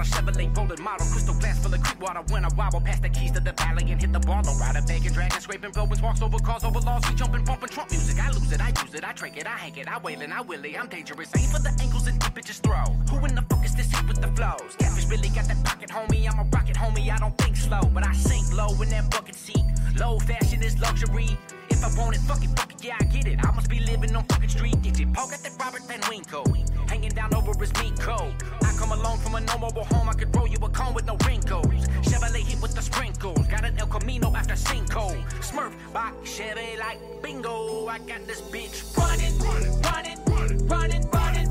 [0.00, 0.04] a.
[0.04, 2.22] Chevrolet rolling model, crystal glass full of creek water.
[2.28, 4.82] When I wobble past the keys to the valley and hit the ball, ride a
[4.82, 7.02] bag and dragon, scraping, blowing, walks over cars, over laws.
[7.08, 8.18] We jumping, bumping Trump music.
[8.18, 10.30] I lose it, I use it, I drink it, I hang it, I wail it,
[10.30, 10.78] I will it.
[10.78, 12.84] I'm dangerous, ain't for the ankles and deep it just throw.
[13.10, 14.76] Who in the fuck is this hit with the flows?
[14.78, 16.30] Catfish really got that pocket, homie.
[16.30, 17.10] I'm a rocket, homie.
[17.10, 19.64] I don't think slow, but I sink low in that bucket seat.
[19.98, 21.36] Low fashion is luxury.
[21.82, 23.38] If I want it, fuck it, fuck it, yeah, I get it.
[23.42, 24.82] I must be living on fucking street.
[24.82, 26.44] Get it, poke at that Robert Van Winkle.
[26.86, 28.34] Hanging down over his meat coat.
[28.62, 30.06] I come alone from a no mobile home.
[30.06, 31.66] I could roll you a cone with no wrinkles.
[32.04, 33.46] Chevrolet hit with the sprinkles.
[33.46, 35.16] Got an El Camino after Cinco.
[35.40, 37.86] Smurf by Chevy like bingo.
[37.86, 41.49] I got this bitch running, running, running, running, running,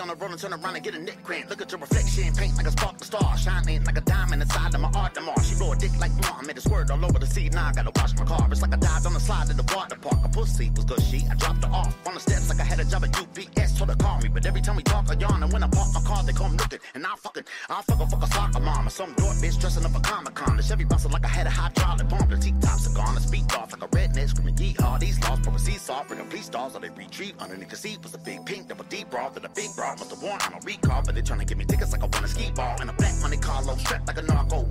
[0.00, 1.50] on the road and turn around and get a neck cramp.
[1.50, 4.74] Look at your reflection, paint like a spark sparkle star, shining like a diamond inside
[4.74, 5.40] of my art tomorrow.
[5.42, 7.52] She blow a dick like mom, made a squirt all over the seat.
[7.52, 8.48] Now I gotta wash my car.
[8.50, 10.18] It's like I died on the slide in the water park.
[10.24, 11.24] A pussy was good shit.
[11.30, 13.78] I dropped her off on the steps like I had a job at UPS.
[13.78, 15.42] Told her call me, but every time we talk, I yawn.
[15.42, 16.80] And when I park my car, they come looking.
[16.94, 19.84] And I fucking, I fuck a fuck a soccer mom or some dork bitch dressing
[19.84, 20.56] up a Comic Con.
[20.56, 22.30] The Chevy bouncing like I had a hydraulic pump.
[22.30, 23.14] The T tops are gone.
[23.14, 24.98] The speed off like a redneck screaming yeehaw.
[24.98, 27.34] These laws from a seesaw, bringing police stars or they retreat.
[27.38, 29.28] Underneath the seat was a big pink double D bra.
[29.30, 31.58] That a big bra must have worn on a recall, but they trying to give
[31.58, 32.76] me tickets like I want a ski ball.
[32.80, 34.66] And a black Monte Carlo strapped like a narco.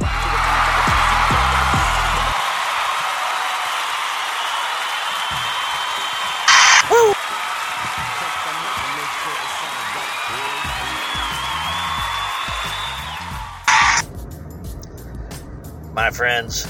[15.94, 16.66] My friends,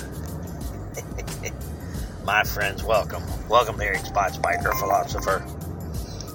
[2.26, 3.22] my friends, welcome.
[3.48, 5.46] Welcome to Eric Spots, biker philosopher.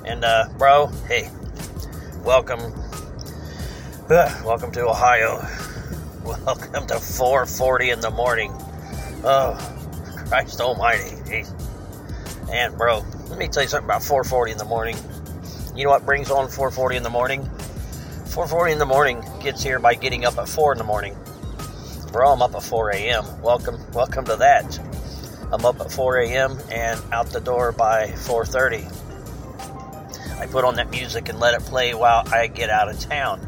[0.06, 1.28] And, uh, bro, hey,
[2.24, 2.72] welcome.
[4.08, 5.46] welcome to Ohio.
[6.24, 8.50] Welcome to 4.40 in the morning.
[9.24, 9.58] Oh,
[10.26, 11.10] Christ almighty.
[11.26, 11.52] Jeez.
[12.50, 14.96] And, bro, let me tell you something about 4.40 in the morning.
[15.76, 17.42] You know what brings on 4.40 in the morning?
[17.42, 21.14] 4.40 in the morning gets here by getting up at 4 in the morning.
[22.10, 23.42] Bro, I'm up at 4 a.m.
[23.42, 24.78] Welcome, welcome to that.
[25.52, 26.58] I'm up at 4 a.m.
[26.70, 29.03] and out the door by 4:30.
[30.39, 33.41] I put on that music and let it play while I get out of town.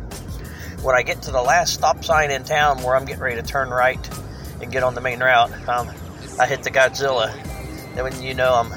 [0.82, 3.46] When I get to the last stop sign in town where I'm getting ready to
[3.46, 3.98] turn right
[4.60, 5.88] and get on the main route, um,
[6.38, 7.32] I hit the Godzilla.
[7.94, 8.72] Then when you know I'm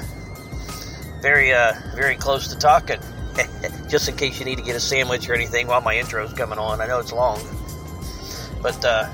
[1.22, 2.98] very, uh, very close to talking,
[3.88, 6.58] just in case you need to get a sandwich or anything while my intro's coming
[6.58, 6.80] on.
[6.80, 7.40] I know it's long,
[8.62, 9.08] but uh,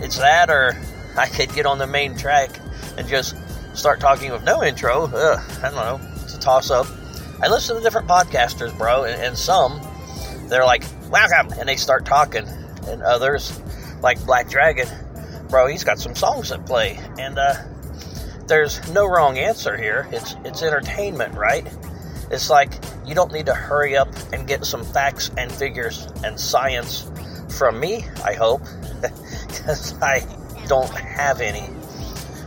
[0.00, 0.76] it's that, or
[1.16, 2.50] I could get on the main track
[2.96, 3.36] and just
[3.74, 5.04] start talking with no intro.
[5.04, 6.00] Ugh, I don't know.
[6.22, 6.86] It's a toss up.
[7.42, 9.80] I listen to different podcasters, bro, and, and some
[10.48, 12.46] they're like, "Welcome," and they start talking,
[12.86, 13.60] and others,
[14.02, 14.88] like Black Dragon,
[15.48, 17.54] bro, he's got some songs that play, and uh,
[18.46, 20.08] there's no wrong answer here.
[20.12, 21.66] It's it's entertainment, right?
[22.30, 22.72] It's like
[23.06, 27.10] you don't need to hurry up and get some facts and figures and science
[27.56, 28.04] from me.
[28.24, 28.62] I hope,
[29.46, 30.26] because I
[30.66, 31.68] don't have any.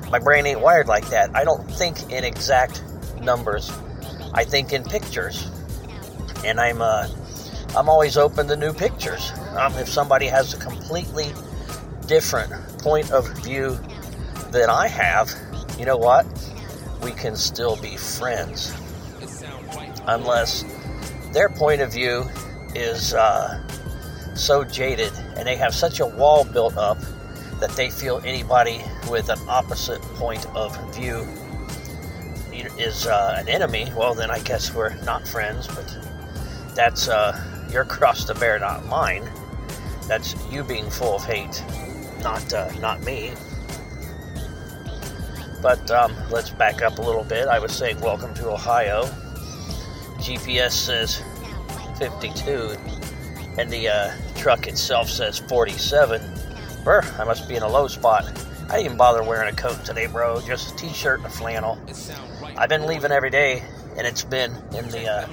[0.10, 1.36] My brain ain't wired like that.
[1.36, 2.84] I don't think in exact
[3.22, 3.72] numbers.
[4.38, 5.50] I think in pictures.
[6.46, 7.08] And I'm uh
[7.76, 9.34] I'm always open to new pictures.
[9.58, 11.34] Um, if somebody has a completely
[12.06, 13.80] different point of view
[14.52, 15.30] than I have,
[15.80, 16.26] you know what?
[17.04, 18.74] We can still be friends.
[20.06, 20.64] Unless
[21.34, 22.24] their point of view
[22.76, 23.68] is uh,
[24.36, 27.00] so jaded and they have such a wall built up
[27.60, 31.28] that they feel anybody with an opposite point of view
[32.80, 35.98] is uh, an enemy, well, then I guess we're not friends, but
[36.76, 39.30] that's uh, your cross to bear, not mine.
[40.08, 41.64] That's you being full of hate,
[42.22, 43.34] not, uh, not me.
[45.62, 47.48] But um, let's back up a little bit.
[47.48, 49.06] I was saying, Welcome to Ohio.
[50.18, 51.24] GPS says
[52.00, 52.76] 52,
[53.58, 56.22] and the uh, truck itself says 47.
[56.84, 58.26] Brr, I must be in a low spot.
[58.70, 60.42] I didn't bother wearing a coat today, bro.
[60.42, 61.80] Just a t shirt and a flannel.
[62.58, 63.64] I've been leaving every day,
[63.98, 65.28] and it's been in the uh,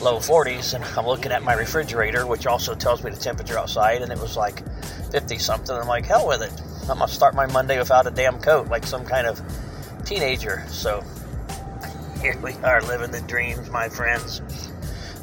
[0.00, 4.02] low 40s, and I'm looking at my refrigerator, which also tells me the temperature outside,
[4.02, 4.62] and it was like
[5.10, 5.74] 50 something.
[5.74, 6.52] I'm like, hell with it.
[6.82, 9.42] I'm gonna start my Monday without a damn coat, like some kind of
[10.04, 10.64] teenager.
[10.68, 11.02] So
[12.22, 14.40] here we are living the dreams, my friends.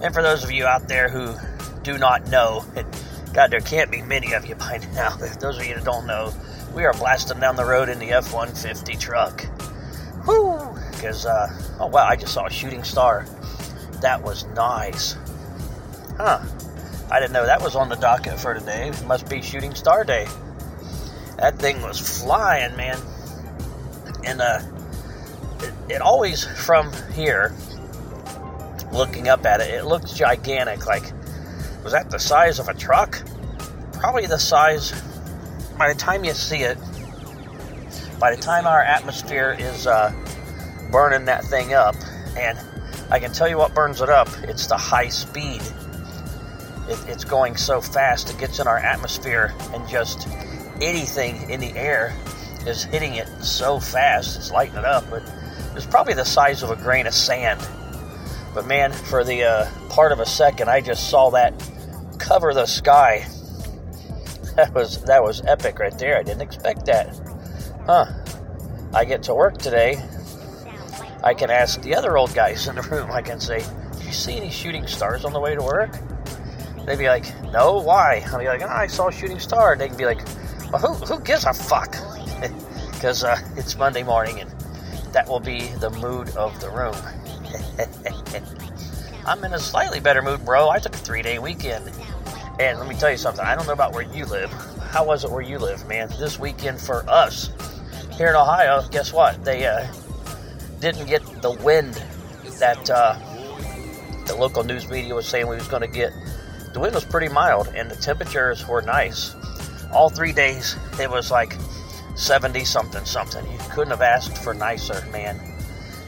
[0.01, 1.35] And for those of you out there who
[1.83, 2.85] do not know, and
[3.33, 5.15] God, there can't be many of you by now.
[5.15, 6.33] Those of you that don't know,
[6.75, 9.45] we are blasting down the road in the F 150 truck.
[10.27, 10.59] Whoo!
[10.91, 11.47] Because, uh,
[11.79, 13.25] oh wow, I just saw a shooting star.
[14.01, 15.15] That was nice.
[16.17, 16.41] Huh.
[17.09, 18.89] I didn't know that was on the docket for today.
[18.89, 20.27] It must be Shooting Star Day.
[21.37, 22.99] That thing was flying, man.
[24.23, 24.59] And, uh,
[25.59, 27.53] it, it always, from here,
[28.91, 30.87] looking up at it, it looks gigantic.
[30.87, 31.03] Like,
[31.83, 33.21] was that the size of a truck?
[33.93, 34.93] Probably the size,
[35.77, 36.77] by the time you see it,
[38.19, 40.13] by the time our atmosphere is uh,
[40.91, 41.95] burning that thing up,
[42.37, 42.57] and
[43.09, 45.61] I can tell you what burns it up it's the high speed.
[46.87, 50.27] It, it's going so fast, it gets in our atmosphere, and just
[50.81, 52.15] anything in the air
[52.65, 55.09] is hitting it so fast, it's lighting it up.
[55.09, 55.23] But
[55.75, 57.59] it's probably the size of a grain of sand.
[58.53, 61.53] But man, for the uh, part of a second, I just saw that
[62.17, 63.27] cover the sky.
[64.55, 66.17] That was that was epic right there.
[66.17, 67.19] I didn't expect that.
[67.85, 68.05] Huh.
[68.93, 70.01] I get to work today.
[71.23, 73.11] I can ask the other old guys in the room.
[73.11, 75.97] I can say, "Did you see any shooting stars on the way to work?"
[76.85, 79.89] They'd be like, "No, why?" I'll be like, oh, "I saw a shooting star." They
[79.89, 80.21] can be like,
[80.71, 81.95] "Well, who who gives a fuck?"
[82.93, 84.49] Because uh, it's Monday morning, and
[85.11, 86.95] that will be the mood of the room.
[89.27, 90.69] I'm in a slightly better mood, bro.
[90.69, 91.91] I took a three day weekend.
[92.59, 93.43] And let me tell you something.
[93.43, 94.51] I don't know about where you live.
[94.91, 96.07] How was it where you live, man?
[96.19, 97.49] This weekend for us
[98.17, 99.43] here in Ohio, guess what?
[99.43, 99.85] They uh,
[100.79, 102.01] didn't get the wind
[102.59, 103.15] that uh,
[104.25, 106.13] the local news media was saying we was going to get.
[106.73, 109.35] The wind was pretty mild, and the temperatures were nice.
[109.91, 111.57] All three days, it was like
[112.15, 113.45] 70 something something.
[113.51, 115.39] You couldn't have asked for nicer, man.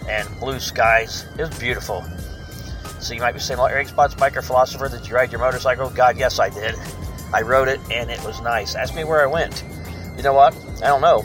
[0.07, 1.25] And blue skies.
[1.37, 2.05] It was beautiful.
[2.99, 5.89] So you might be saying, well, Eric Spots, biker philosopher, did you ride your motorcycle?
[5.89, 6.75] God, yes, I did.
[7.33, 8.75] I rode it, and it was nice.
[8.75, 9.63] Ask me where I went.
[10.15, 10.55] You know what?
[10.83, 11.23] I don't know.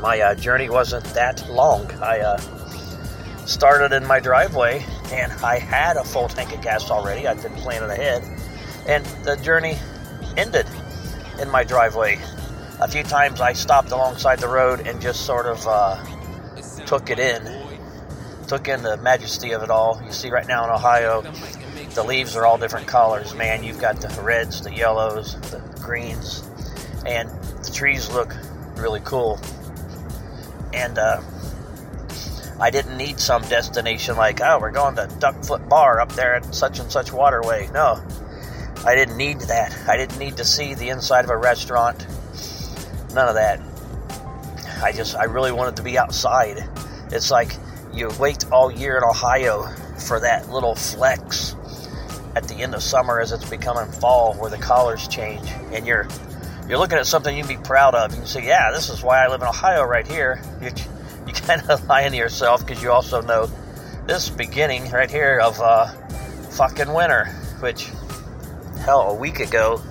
[0.00, 1.90] My uh, journey wasn't that long.
[2.02, 2.38] I uh,
[3.46, 7.28] started in my driveway, and I had a full tank of gas already.
[7.28, 8.22] I'd been planning ahead,
[8.88, 9.78] and the journey
[10.36, 10.66] ended
[11.40, 12.18] in my driveway.
[12.80, 16.02] A few times I stopped alongside the road and just sort of uh,
[16.86, 17.59] took it in
[18.50, 20.02] took in the majesty of it all.
[20.04, 21.22] You see, right now in Ohio,
[21.94, 23.32] the leaves are all different colors.
[23.32, 26.42] Man, you've got the reds, the yellows, the greens,
[27.06, 27.30] and
[27.62, 28.34] the trees look
[28.74, 29.38] really cool.
[30.74, 31.20] And uh,
[32.60, 36.52] I didn't need some destination like, oh, we're going to Duckfoot Bar up there at
[36.52, 37.70] such and such waterway.
[37.72, 38.02] No,
[38.84, 39.72] I didn't need that.
[39.88, 42.04] I didn't need to see the inside of a restaurant.
[43.14, 43.60] None of that.
[44.82, 46.68] I just, I really wanted to be outside.
[47.12, 47.52] It's like
[47.92, 49.66] you wait all year in Ohio
[49.98, 51.54] for that little flex
[52.36, 56.06] at the end of summer as it's becoming fall where the collars change and you're
[56.68, 58.12] you're looking at something you can be proud of.
[58.12, 60.40] You can say, yeah, this is why I live in Ohio right here.
[60.62, 60.70] You,
[61.26, 63.50] you kind of lying to yourself because you also know
[64.06, 65.86] this beginning right here of uh,
[66.50, 67.26] fucking winter,
[67.60, 67.90] which,
[68.84, 69.82] hell, a week ago,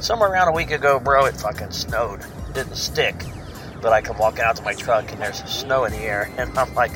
[0.00, 2.20] somewhere around a week ago, bro, it fucking snowed.
[2.20, 3.16] It didn't stick
[3.82, 6.56] but I come walking out to my truck and there's snow in the air, and
[6.56, 6.92] I'm like,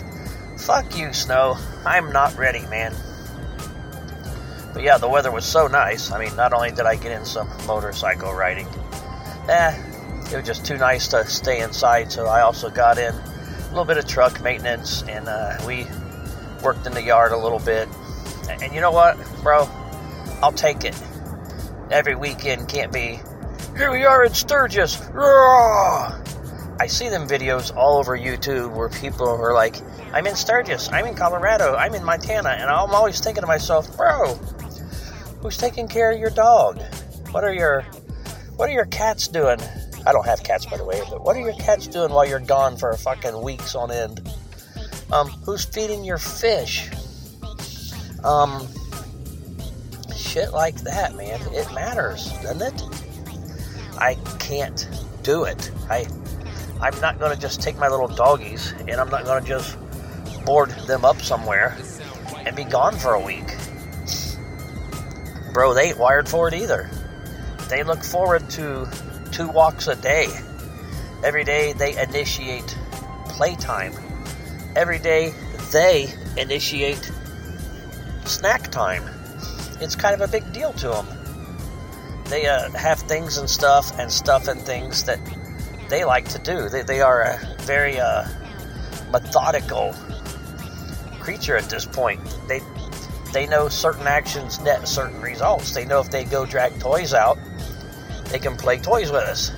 [0.56, 1.56] fuck you, snow.
[1.84, 2.94] I'm not ready, man.
[4.72, 6.12] But yeah, the weather was so nice.
[6.12, 8.66] I mean, not only did I get in some motorcycle riding,
[9.48, 9.74] eh,
[10.30, 13.84] it was just too nice to stay inside, so I also got in a little
[13.84, 15.86] bit of truck maintenance, and uh, we
[16.62, 17.88] worked in the yard a little bit.
[18.62, 19.68] And you know what, bro?
[20.42, 20.96] I'll take it.
[21.90, 23.20] Every weekend can't be,
[23.76, 24.96] here we are in Sturgis.
[26.78, 29.76] I see them videos all over YouTube where people are like,
[30.12, 33.96] I'm in Sturgis, I'm in Colorado, I'm in Montana, and I'm always thinking to myself,
[33.96, 34.34] bro,
[35.40, 36.80] who's taking care of your dog?
[37.30, 37.82] What are your
[38.56, 39.58] what are your cats doing?
[40.06, 42.40] I don't have cats by the way, but what are your cats doing while you're
[42.40, 44.28] gone for fucking weeks on end?
[45.12, 46.90] Um, who's feeding your fish?
[48.22, 48.66] Um,
[50.14, 51.40] shit like that, man.
[51.52, 52.82] It matters, doesn't it?
[53.98, 54.86] I can't
[55.22, 55.70] do it.
[55.88, 56.06] I
[56.80, 59.76] I'm not going to just take my little doggies and I'm not going to just
[60.44, 61.76] board them up somewhere
[62.44, 63.56] and be gone for a week.
[65.52, 66.90] Bro, they ain't wired for it either.
[67.68, 68.88] They look forward to
[69.32, 70.28] two walks a day.
[71.24, 72.76] Every day they initiate
[73.26, 73.94] playtime.
[74.76, 75.34] Every day
[75.72, 77.10] they initiate
[78.26, 79.02] snack time.
[79.80, 81.06] It's kind of a big deal to them.
[82.26, 85.18] They uh, have things and stuff and stuff and things that
[85.88, 86.68] they like to do.
[86.68, 88.26] They, they are a very uh,
[89.10, 89.94] methodical
[91.20, 92.20] creature at this point.
[92.48, 92.60] They
[93.32, 95.74] they know certain actions net certain results.
[95.74, 97.38] They know if they go drag toys out,
[98.30, 99.50] they can play toys with us.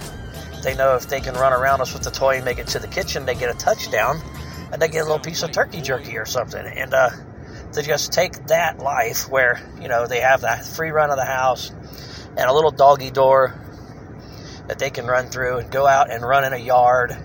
[0.65, 2.79] They know if they can run around us with the toy and make it to
[2.79, 4.21] the kitchen, they get a touchdown,
[4.73, 6.65] and they get a little piece of turkey jerky or something.
[6.67, 7.11] And uh,
[7.75, 11.25] to just take that life where you know they have that free run of the
[11.25, 11.71] house
[12.37, 13.59] and a little doggy door
[14.69, 17.17] that they can run through and go out and run in a yard.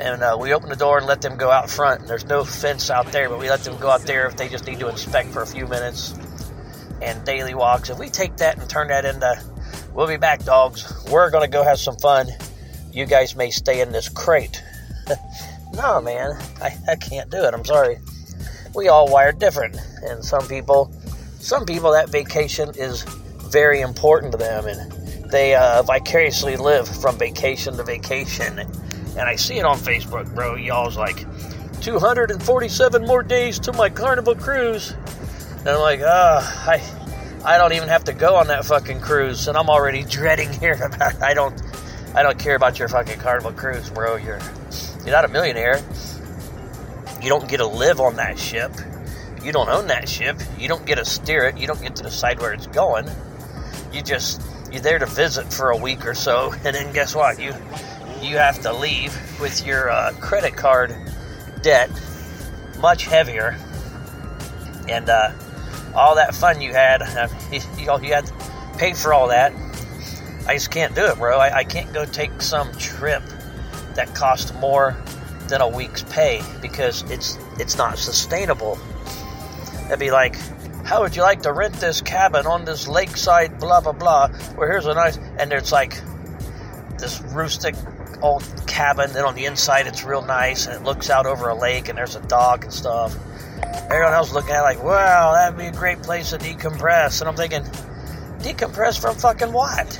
[0.00, 2.06] And uh, we open the door and let them go out front.
[2.06, 4.66] There's no fence out there, but we let them go out there if they just
[4.66, 6.14] need to inspect for a few minutes
[7.00, 7.90] and daily walks.
[7.90, 9.42] If we take that and turn that into,
[9.94, 10.92] we'll be back, dogs.
[11.10, 12.28] We're going to go have some fun.
[12.92, 14.62] You guys may stay in this crate.
[15.74, 17.54] no, man, I, I can't do it.
[17.54, 17.98] I'm sorry.
[18.74, 19.76] We all wired different.
[20.02, 20.92] And some people,
[21.38, 24.66] some people, that vacation is very important to them.
[24.66, 24.97] And
[25.30, 28.58] they uh, vicariously live from vacation to vacation.
[28.58, 30.54] And I see it on Facebook, bro.
[30.54, 31.26] Y'all's like,
[31.80, 34.94] 247 more days to my carnival cruise.
[35.60, 36.82] And I'm like, ah, I,
[37.44, 40.82] I don't even have to go on that fucking cruise, and I'm already dreading hearing
[40.82, 41.22] about it.
[41.22, 41.60] I don't,
[42.14, 44.16] I don't care about your fucking carnival cruise, bro.
[44.16, 44.40] You're,
[45.00, 45.82] you're not a millionaire.
[47.22, 48.72] You don't get to live on that ship.
[49.42, 50.38] You don't own that ship.
[50.58, 51.58] You don't get to steer it.
[51.58, 53.08] You don't get to decide where it's going.
[53.92, 57.40] You just, you're there to visit for a week or so, and then guess what?
[57.40, 57.52] You,
[58.20, 60.94] you have to leave with your uh, credit card
[61.62, 61.90] debt
[62.80, 63.56] much heavier,
[64.88, 65.32] and uh,
[65.94, 68.34] all that fun you had, uh, you, you had to
[68.78, 69.52] pay for all that.
[70.46, 71.38] I just can't do it, bro.
[71.38, 73.22] I, I can't go take some trip
[73.94, 74.96] that costs more
[75.48, 78.78] than a week's pay because it's it's not sustainable.
[79.86, 80.36] It'd be like,
[80.88, 84.70] how would you like to rent this cabin on this lakeside, blah blah blah, where
[84.70, 86.00] here's a nice, and it's like
[86.98, 87.74] this rustic
[88.22, 89.12] old cabin.
[89.12, 91.98] Then on the inside, it's real nice and it looks out over a lake, and
[91.98, 93.14] there's a dog and stuff.
[93.90, 97.20] Everyone else looking at it like, wow, that'd be a great place to decompress.
[97.20, 97.64] And I'm thinking,
[98.40, 99.92] decompress from fucking what?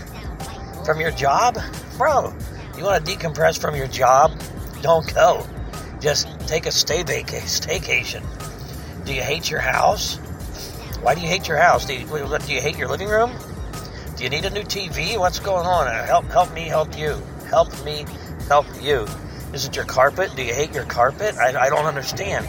[0.86, 1.58] From your job?
[1.98, 2.34] Bro,
[2.78, 4.40] you want to decompress from your job?
[4.80, 5.46] Don't go.
[6.00, 8.24] Just take a stay vaca- staycation.
[9.04, 10.18] Do you hate your house?
[11.02, 11.86] Why do you hate your house?
[11.86, 13.32] Do you, do you hate your living room?
[14.16, 15.16] Do you need a new TV?
[15.16, 15.86] What's going on?
[15.86, 17.22] Uh, help, help me, help you.
[17.48, 18.04] Help me,
[18.48, 19.06] help you.
[19.52, 20.34] Is it your carpet?
[20.34, 21.36] Do you hate your carpet?
[21.36, 22.46] I, I don't understand.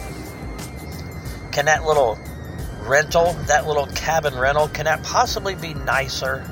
[1.52, 2.18] Can that little
[2.82, 6.44] rental, that little cabin rental, can that possibly be nicer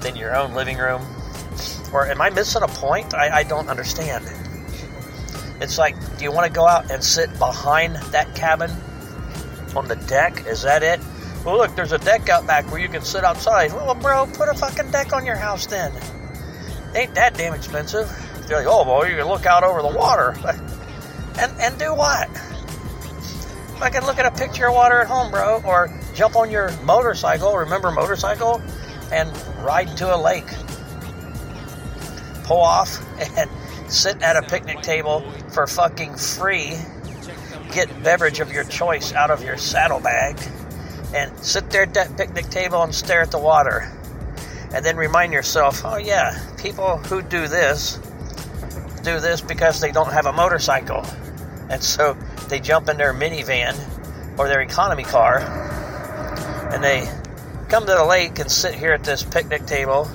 [0.00, 1.02] than your own living room?
[1.92, 3.14] Or am I missing a point?
[3.14, 4.24] I, I don't understand.
[5.60, 8.70] It's like, do you want to go out and sit behind that cabin
[9.74, 10.46] on the deck?
[10.46, 11.00] Is that it?
[11.46, 13.72] Well, look, there's a deck out back where you can sit outside.
[13.72, 15.92] Well, bro, put a fucking deck on your house then.
[16.96, 18.10] Ain't that damn expensive?
[18.48, 20.36] You're like, oh, boy, you can look out over the water.
[21.38, 22.30] And, and do what?
[23.82, 26.72] I can look at a picture of water at home, bro, or jump on your
[26.80, 28.62] motorcycle, remember motorcycle,
[29.12, 29.30] and
[29.62, 30.48] ride to a lake.
[32.44, 33.04] Pull off
[33.36, 33.50] and
[33.92, 36.72] sit at a picnic table for fucking free.
[37.70, 40.38] Get beverage of your choice out of your saddlebag
[41.16, 43.90] and sit there at that picnic table and stare at the water.
[44.72, 47.98] And then remind yourself, oh yeah, people who do this
[49.02, 51.06] do this because they don't have a motorcycle.
[51.70, 52.16] And so
[52.48, 53.76] they jump in their minivan
[54.38, 55.38] or their economy car
[56.72, 57.08] and they
[57.68, 60.10] come to the lake and sit here at this picnic table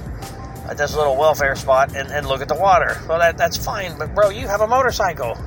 [0.69, 3.01] at this little welfare spot and, and look at the water.
[3.07, 5.37] Well, that, that's fine, but bro, you have a motorcycle.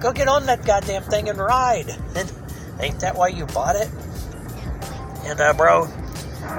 [0.00, 1.88] Go get on that goddamn thing and ride.
[2.14, 2.32] And
[2.80, 3.88] ain't that why you bought it?
[5.24, 5.86] And, uh, bro,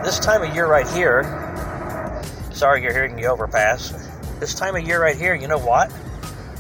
[0.03, 1.23] this time of year right here,
[2.51, 3.91] sorry you're hearing the overpass.
[4.39, 5.93] This time of year right here, you know what?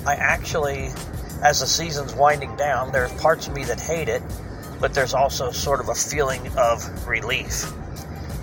[0.05, 0.89] I actually,
[1.41, 4.21] as the season's winding down, there's parts of me that hate it,
[4.79, 7.65] but there's also sort of a feeling of relief.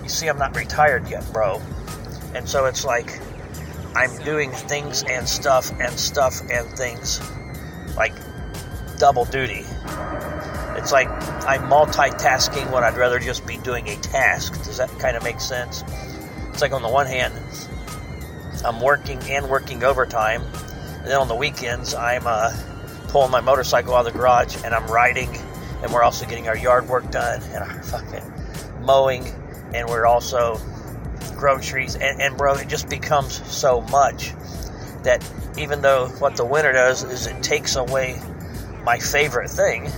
[0.03, 1.61] You see, I'm not retired yet, bro.
[2.35, 3.17] And so it's like
[3.95, 7.21] I'm doing things and stuff and stuff and things
[7.95, 8.13] like
[8.97, 9.63] double duty.
[10.75, 11.07] It's like
[11.45, 14.53] I'm multitasking when I'd rather just be doing a task.
[14.63, 15.83] Does that kind of make sense?
[16.49, 17.33] It's like on the one hand,
[18.65, 22.55] I'm working and working overtime, and then on the weekends, I'm uh,
[23.09, 25.29] pulling my motorcycle out of the garage and I'm riding,
[25.81, 28.33] and we're also getting our yard work done and our fucking
[28.81, 29.27] mowing,
[29.73, 30.59] and we're also
[31.35, 31.95] groceries.
[31.95, 34.33] And, and bro, it just becomes so much
[35.03, 35.23] that
[35.57, 38.19] even though what the winter does is it takes away
[38.83, 39.91] my favorite thing,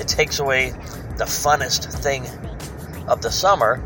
[0.00, 0.70] it takes away
[1.16, 2.26] the funnest thing
[3.08, 3.82] of the summer,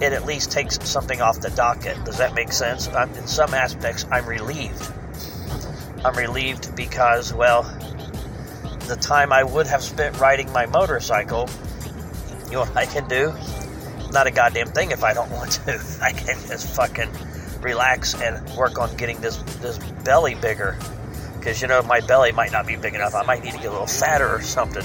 [0.00, 2.04] it at least takes something off the docket.
[2.04, 2.88] Does that make sense?
[2.88, 4.92] I'm, in some aspects, I'm relieved.
[6.04, 7.62] I'm relieved because, well,
[8.86, 11.48] the time I would have spent riding my motorcycle,
[12.46, 13.34] you know what I can do?
[14.12, 15.98] Not a goddamn thing if I don't want to.
[16.02, 17.10] I can just fucking
[17.60, 20.76] relax and work on getting this this belly bigger.
[21.38, 23.14] Because you know my belly might not be big enough.
[23.14, 24.84] I might need to get a little fatter or something.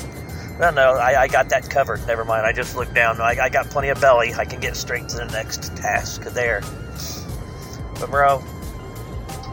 [0.61, 2.05] No, no, I, I got that covered.
[2.05, 2.45] Never mind.
[2.45, 3.19] I just looked down.
[3.19, 4.35] I, I got plenty of belly.
[4.35, 6.61] I can get straight to the next task there.
[7.99, 8.43] But bro,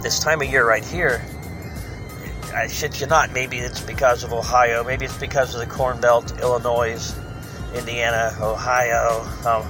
[0.02, 1.24] this time of year right here,
[2.54, 3.32] I shit you not.
[3.32, 4.84] Maybe it's because of Ohio.
[4.84, 7.14] Maybe it's because of the Corn Belt, Illinois,
[7.74, 9.26] Indiana, Ohio.
[9.46, 9.66] Um,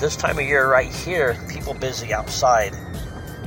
[0.00, 2.76] this time of year right here, people busy outside.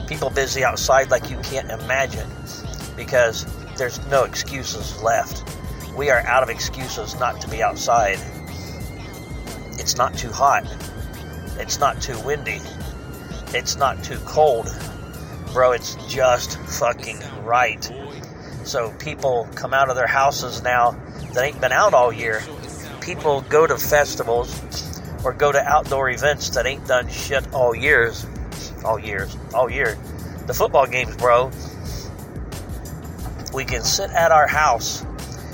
[0.07, 2.29] People busy outside like you can't imagine
[2.95, 3.45] because
[3.75, 5.43] there's no excuses left.
[5.99, 8.19] We are out of excuses not to be outside.
[9.71, 10.63] It's not too hot.
[11.57, 12.61] It's not too windy.
[13.47, 14.73] It's not too cold.
[15.51, 17.83] Bro, it's just fucking right.
[18.63, 20.91] So people come out of their houses now
[21.33, 22.41] that ain't been out all year.
[23.01, 24.57] People go to festivals
[25.25, 28.25] or go to outdoor events that ain't done shit all years.
[28.85, 29.35] All years.
[29.53, 29.97] All year.
[30.47, 31.51] The football games, bro.
[33.53, 35.03] We can sit at our house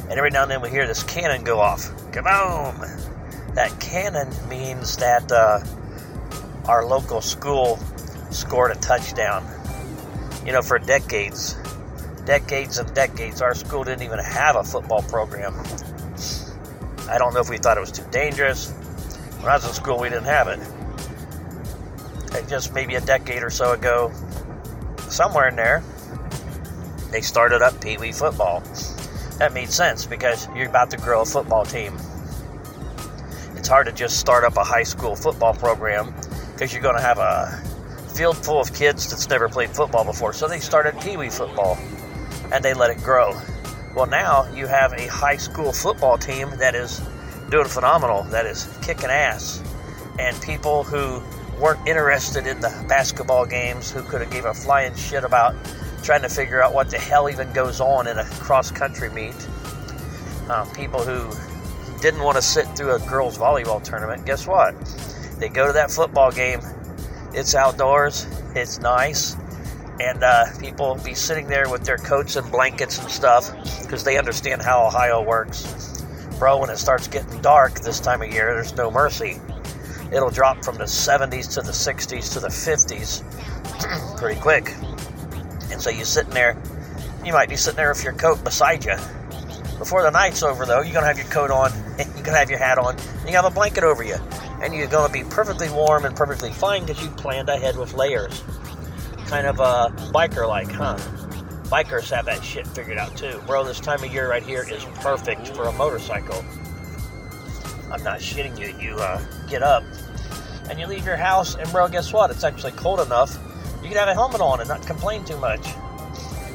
[0.09, 1.89] and every now and then we hear this cannon go off.
[2.11, 3.53] Kaboom!
[3.55, 5.59] That cannon means that uh,
[6.67, 7.77] our local school
[8.29, 9.47] scored a touchdown.
[10.45, 11.55] You know, for decades,
[12.25, 15.53] decades and decades, our school didn't even have a football program.
[17.09, 18.71] I don't know if we thought it was too dangerous.
[19.39, 20.59] When I was in school, we didn't have it.
[22.35, 24.11] And just maybe a decade or so ago,
[25.07, 25.83] somewhere in there,
[27.11, 28.63] they started up Pee Wee football.
[29.37, 31.97] That made sense because you're about to grow a football team.
[33.57, 36.13] It's hard to just start up a high school football program
[36.53, 37.61] because you're going to have a
[38.15, 40.31] field full of kids that's never played football before.
[40.31, 41.77] So they started Pee Wee football
[42.53, 43.37] and they let it grow.
[43.93, 47.01] Well, now you have a high school football team that is
[47.49, 49.61] doing phenomenal, that is kicking ass.
[50.17, 51.21] And people who
[51.59, 55.55] weren't interested in the basketball games, who could have gave a flying shit about
[56.05, 59.35] trying to figure out what the hell even goes on in a cross country meet.
[60.49, 61.31] Um, people who
[61.99, 64.75] didn't want to sit through a girls' volleyball tournament, guess what?
[65.39, 66.61] They go to that football game.
[67.33, 69.35] It's outdoors, it's nice,
[69.99, 74.19] and uh, people be sitting there with their coats and blankets and stuff because they
[74.19, 76.03] understand how Ohio works.
[76.37, 79.41] Bro, when it starts getting dark this time of year, there's no mercy.
[80.11, 84.75] It'll drop from the 70s to the 60s to the 50s pretty quick.
[85.71, 86.61] And so you're sitting there,
[87.23, 88.95] you might be sitting there with your coat beside you.
[89.77, 92.31] Before the night's over, though, you're going to have your coat on, you're going to
[92.31, 94.15] have your hat on, you have a blanket over you.
[94.61, 97.93] And you're going to be perfectly warm and perfectly fine because you planned ahead with
[97.93, 98.43] layers.
[99.27, 100.97] Kind of uh, biker like, huh?
[101.65, 103.41] Bikers have that shit figured out too.
[103.47, 106.45] Bro, this time of year right here is perfect for a motorcycle.
[107.91, 108.75] I'm not shitting you.
[108.77, 109.83] You uh, get up
[110.69, 112.31] and you leave your house, and bro, guess what?
[112.31, 113.37] It's actually cold enough.
[113.85, 115.67] You can have a helmet on and not complain too much.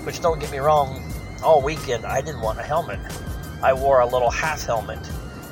[0.02, 1.00] Which, don't get me wrong,
[1.44, 2.98] all weekend I didn't want a helmet.
[3.62, 4.98] I wore a little half helmet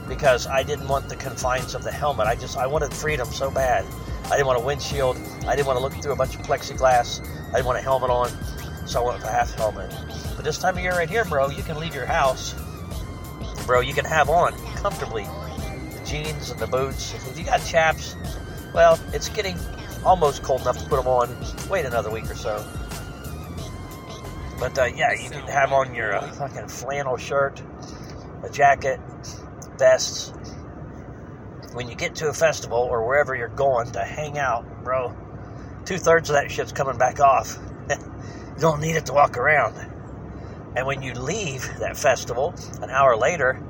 [0.08, 2.26] because I didn't want the confines of the helmet.
[2.26, 3.86] I just I wanted freedom so bad.
[4.24, 5.18] I didn't want a windshield.
[5.46, 7.24] I didn't want to look through a bunch of plexiglass.
[7.50, 8.28] I didn't want a helmet on,
[8.84, 9.94] so I went with a half helmet.
[10.34, 12.56] But this time of year right here, bro, you can leave your house,
[13.66, 13.82] bro.
[13.82, 15.26] You can have on comfortably
[15.92, 17.14] the jeans and the boots.
[17.14, 18.16] If you got chaps,
[18.74, 19.56] well, it's getting
[20.04, 21.36] almost cold enough to put them on.
[21.68, 22.64] Wait another week or so.
[24.58, 27.62] But uh, yeah, you can have on your uh, fucking flannel shirt,
[28.42, 29.00] a jacket,
[29.78, 30.32] vests,
[31.72, 35.14] when you get to a festival or wherever you're going to hang out, bro,
[35.84, 37.56] two thirds of that shit's coming back off.
[37.90, 37.96] you
[38.58, 39.76] don't need it to walk around.
[40.76, 43.62] And when you leave that festival an hour later,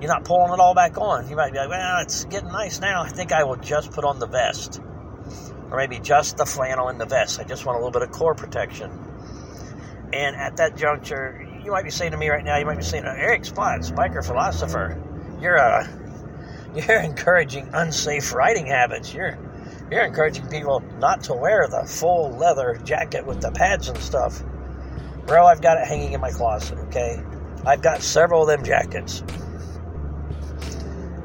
[0.00, 1.28] you're not pulling it all back on.
[1.28, 3.02] You might be like, well, it's getting nice now.
[3.02, 4.80] I think I will just put on the vest.
[5.76, 7.38] Or maybe just the flannel and the vest.
[7.38, 8.90] I just want a little bit of core protection.
[10.10, 12.82] And at that juncture, you might be saying to me right now, you might be
[12.82, 14.98] saying, Eric Spots, biker philosopher,
[15.38, 15.86] you're uh,
[16.74, 19.12] you're encouraging unsafe riding habits.
[19.12, 19.36] You're
[19.90, 24.42] you're encouraging people not to wear the full leather jacket with the pads and stuff.
[25.26, 27.22] Bro, I've got it hanging in my closet, okay?
[27.66, 29.22] I've got several of them jackets.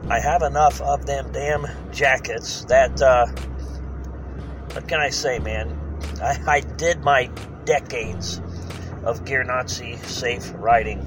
[0.10, 3.28] I have enough of them damn jackets that, uh,
[4.74, 5.78] what can I say, man?
[6.22, 7.30] I, I did my
[7.66, 8.42] decades
[9.04, 11.06] of Gear Nazi safe riding.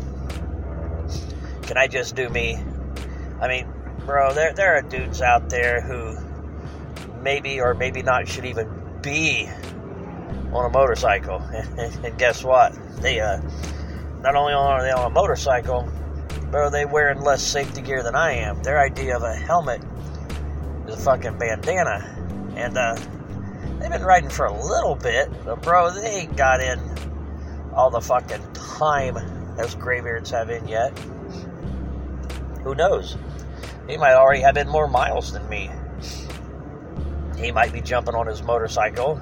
[1.63, 2.59] Can I just do me?
[3.41, 3.67] I mean,
[4.05, 6.17] bro, there, there are dudes out there who
[7.23, 8.69] maybe or maybe not should even
[9.03, 9.49] be
[10.53, 11.39] on a motorcycle.
[11.43, 12.75] and guess what?
[13.01, 13.41] They, uh,
[14.21, 15.91] not only are they on a motorcycle,
[16.51, 18.63] but they wearing less safety gear than I am.
[18.63, 19.83] Their idea of a helmet
[20.87, 22.11] is a fucking bandana.
[22.57, 22.97] And, uh,
[23.85, 26.81] they've been riding for a little bit, but bro, they ain't got in
[27.75, 29.15] all the fucking time
[29.59, 30.99] those graybeards have in yet.
[32.63, 33.19] Who knows?
[33.87, 35.71] He might already have in more miles than me.
[37.37, 39.21] He might be jumping on his motorcycle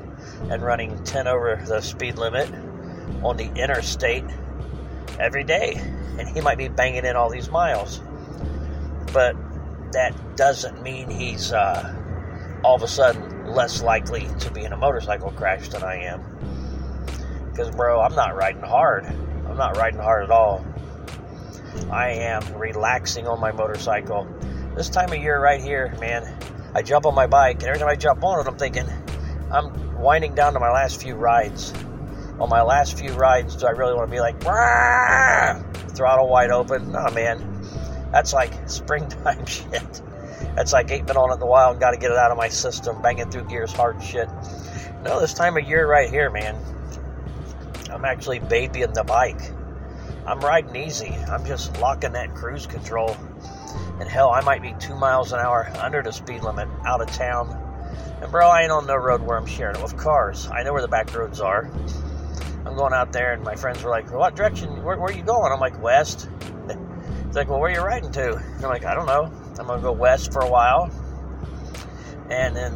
[0.49, 2.49] and running 10 over the speed limit
[3.25, 4.25] on the interstate
[5.19, 5.75] every day.
[6.21, 8.01] And he might be banging in all these miles.
[9.13, 9.35] But
[9.91, 12.02] that doesn't mean he's uh,
[12.65, 16.23] all of a sudden less likely to be in a motorcycle crash than I am.
[17.51, 19.05] Because, bro, I'm not riding hard.
[19.05, 20.65] I'm not riding hard at all.
[21.91, 24.27] I am relaxing on my motorcycle.
[24.75, 26.27] This time of year, right here, man,
[26.75, 28.87] I jump on my bike, and every time I jump on it, I'm thinking,
[29.51, 31.75] I'm winding down to my last few rides.
[32.41, 36.93] On my last few rides, do I really want to be like, throttle wide open?
[36.93, 37.61] No, man.
[38.11, 40.03] That's like springtime shit.
[40.55, 42.31] That's like ain't been on it in a while and got to get it out
[42.31, 44.29] of my system, banging through gears hard shit.
[45.03, 46.57] No, this time of year right here, man,
[47.91, 49.41] I'm actually babying the bike.
[50.27, 51.15] I'm riding easy.
[51.29, 53.17] I'm just locking that cruise control.
[53.99, 57.09] And hell, I might be two miles an hour under the speed limit out of
[57.09, 57.59] town.
[58.21, 60.49] And bro, I ain't on no road where I'm sharing it with cars.
[60.53, 61.71] I know where the back roads are.
[62.65, 64.83] I'm going out there, and my friends were like, "What direction?
[64.85, 66.29] Where, where are you going?" I'm like, "West."
[67.27, 69.33] It's like, "Well, where are you riding to?" And I'm like, "I don't know.
[69.59, 70.91] I'm gonna go west for a while,
[72.31, 72.73] and then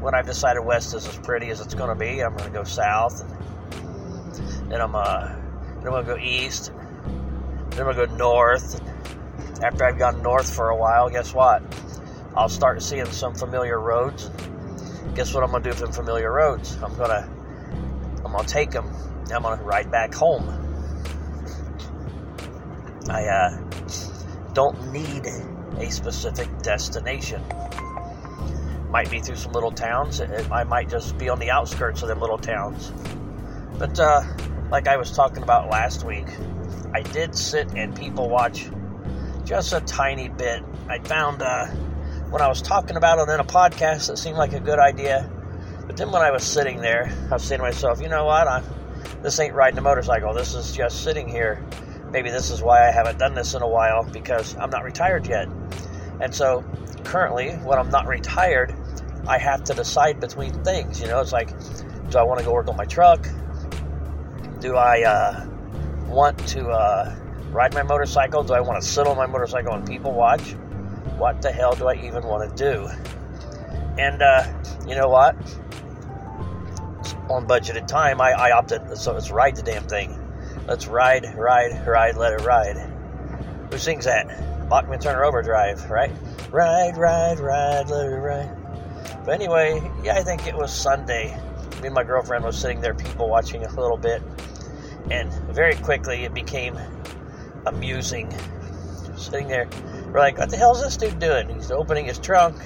[0.00, 3.22] when I've decided west is as pretty as it's gonna be, I'm gonna go south."
[3.22, 6.72] And, then I'm uh, then I'm gonna go east.
[7.70, 8.80] Then I'm gonna go north.
[9.62, 11.62] After I've gone north for a while, guess what?
[12.36, 14.30] I'll start seeing some familiar roads.
[15.14, 16.76] Guess what I'm gonna do with familiar roads?
[16.82, 17.28] I'm gonna
[18.24, 18.86] I'm gonna take them.
[19.32, 20.44] I'm gonna ride back home.
[23.08, 23.58] I uh,
[24.52, 25.26] don't need
[25.78, 27.42] a specific destination.
[28.90, 30.20] Might be through some little towns.
[30.20, 32.92] I might just be on the outskirts of them little towns.
[33.78, 34.22] But uh,
[34.70, 36.26] like I was talking about last week,
[36.94, 38.68] I did sit and people watch
[39.44, 40.62] just a tiny bit.
[40.88, 41.66] I found uh,
[42.30, 45.30] when I was talking about it in a podcast, it seemed like a good idea.
[45.86, 48.48] But then when I was sitting there, I was saying to myself, you know what?
[48.48, 48.62] I,
[49.22, 50.34] this ain't riding a motorcycle.
[50.34, 51.62] This is just sitting here.
[52.10, 55.26] Maybe this is why I haven't done this in a while because I'm not retired
[55.26, 55.48] yet.
[56.20, 56.64] And so
[57.04, 58.74] currently, when I'm not retired,
[59.26, 61.00] I have to decide between things.
[61.00, 61.50] You know, it's like,
[62.10, 63.28] do I want to go work on my truck?
[64.60, 65.46] Do I uh,
[66.06, 67.14] want to uh,
[67.50, 68.44] ride my motorcycle?
[68.44, 70.52] Do I want to sit on my motorcycle and people watch?
[71.16, 72.88] What the hell do I even want to do?
[73.98, 74.46] And uh,
[74.86, 75.34] you know what?
[77.28, 80.25] On budgeted time, I, I opted, so let's ride the damn thing.
[80.66, 82.76] Let's ride, ride, ride, let it ride.
[83.70, 84.68] Who sings that?
[84.68, 86.10] Bachman Turner Overdrive, right?
[86.50, 88.56] Ride, ride, ride, let it ride.
[89.24, 91.38] But anyway, yeah, I think it was Sunday.
[91.80, 94.22] Me and my girlfriend was sitting there, people watching a little bit,
[95.08, 96.76] and very quickly it became
[97.64, 98.34] amusing.
[99.16, 99.68] Sitting there,
[100.06, 102.56] we're like, "What the hell is this dude doing?" He's opening his trunk.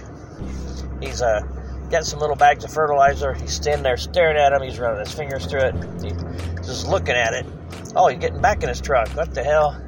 [1.00, 1.42] He's uh,
[1.90, 3.34] got some little bags of fertilizer.
[3.34, 4.62] He's standing there staring at him.
[4.62, 5.74] He's running his fingers through it.
[6.02, 7.46] He's just looking at it.
[7.96, 9.09] Oh, he's getting back in his truck.
[9.11, 9.81] What the hell?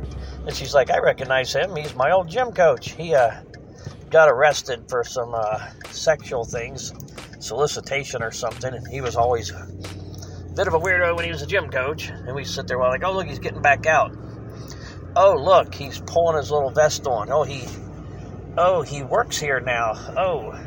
[0.46, 1.76] And she's like, I recognize him.
[1.76, 2.92] He's my old gym coach.
[2.92, 3.42] He uh,
[4.10, 6.92] got arrested for some uh, sexual things,
[7.38, 9.68] solicitation or something, and he was always a
[10.56, 12.08] bit of a weirdo when he was a gym coach.
[12.08, 14.16] And we sit there, we're like, oh, look, he's getting back out.
[15.14, 17.30] Oh, look, he's pulling his little vest on.
[17.30, 17.66] Oh, he
[18.56, 19.92] oh, he works here now.
[20.16, 20.58] Oh,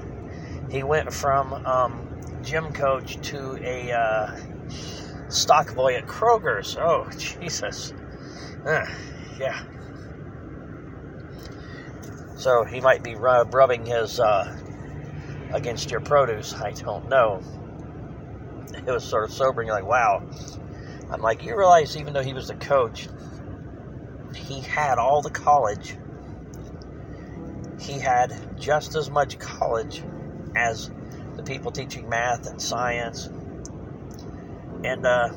[0.70, 2.08] he went from um,
[2.44, 4.40] gym coach to a uh,
[5.30, 6.78] stock boy at Kroger's.
[6.78, 7.94] Oh, Jesus.
[8.66, 8.86] Uh,
[9.40, 9.64] yeah.
[12.38, 14.58] So he might be rub- rubbing his uh,
[15.52, 16.54] against your produce.
[16.54, 17.42] I don't know.
[18.76, 19.68] It was sort of sobering.
[19.68, 20.22] You're like, wow.
[21.10, 23.08] I'm like, you realize even though he was the coach,
[24.36, 25.96] he had all the college.
[27.80, 30.04] He had just as much college
[30.56, 30.92] as
[31.36, 33.30] the people teaching math and science.
[34.84, 35.30] And uh,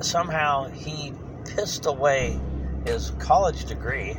[0.00, 1.12] somehow he
[1.44, 2.38] pissed away
[2.86, 4.16] his college degree,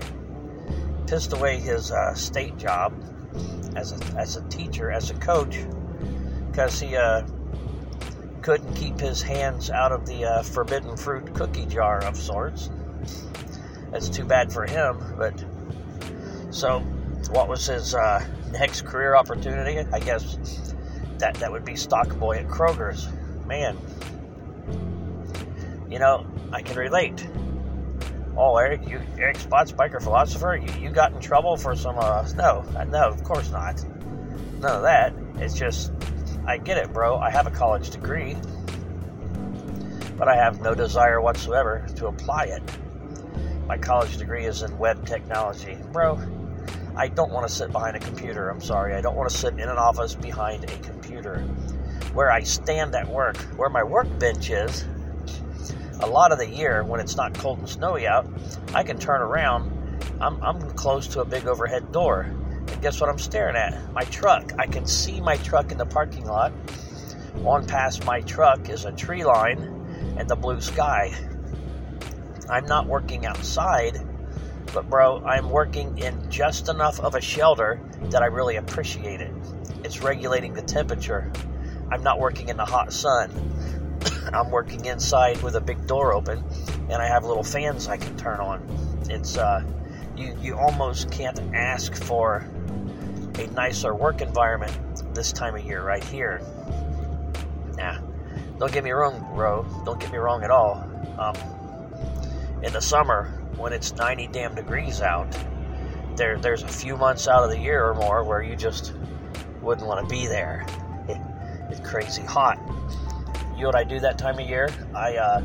[1.07, 2.93] pissed away his uh, state job
[3.75, 5.57] as a, as a teacher, as a coach,
[6.51, 7.23] because he uh,
[8.41, 12.69] couldn't keep his hands out of the uh, forbidden fruit cookie jar of sorts.
[13.91, 15.43] That's too bad for him, but
[16.51, 16.79] so
[17.31, 19.79] what was his uh, next career opportunity?
[19.91, 20.37] I guess
[21.19, 23.07] that that would be stock boy at Kroger's.
[23.47, 23.77] Man,
[25.93, 27.25] you know, I can relate.
[28.35, 31.99] Oh, Eric, you Eric Spots, biker philosopher, you, you got in trouble for some?
[31.99, 33.85] Uh, no, no, of course not.
[34.59, 35.13] None of that.
[35.35, 35.91] It's just,
[36.47, 37.17] I get it, bro.
[37.17, 38.35] I have a college degree,
[40.17, 42.63] but I have no desire whatsoever to apply it.
[43.67, 46.19] My college degree is in web technology, bro.
[46.95, 48.49] I don't want to sit behind a computer.
[48.49, 48.95] I'm sorry.
[48.95, 51.41] I don't want to sit in an office behind a computer.
[52.13, 54.85] Where I stand at work, where my workbench is,
[56.03, 58.27] a lot of the year when it's not cold and snowy out,
[58.73, 59.71] I can turn around.
[60.19, 62.21] I'm, I'm close to a big overhead door.
[62.21, 63.91] And guess what I'm staring at?
[63.93, 64.53] My truck.
[64.59, 66.53] I can see my truck in the parking lot.
[67.45, 71.13] On past my truck is a tree line and the blue sky.
[72.49, 73.99] I'm not working outside
[74.73, 79.31] but, bro, I'm working in just enough of a shelter that I really appreciate it.
[79.83, 81.31] It's regulating the temperature.
[81.91, 83.29] I'm not working in the hot sun.
[84.33, 86.43] I'm working inside with a big door open,
[86.89, 89.05] and I have little fans I can turn on.
[89.09, 89.63] It's uh,
[90.15, 92.45] you you almost can't ask for
[93.39, 96.41] a nicer work environment this time of year right here.
[97.75, 97.99] Nah,
[98.59, 99.65] don't get me wrong, bro.
[99.85, 100.89] Don't get me wrong at all.
[101.17, 101.35] Um,
[102.63, 105.27] in the summer, when it's 90 damn degrees out.
[106.15, 108.93] There, there's a few months out of the year or more where you just
[109.61, 110.65] wouldn't want to be there.
[111.07, 111.17] It,
[111.69, 112.59] it's crazy hot.
[113.63, 114.67] You what I do that time of year?
[114.93, 115.41] I, uh,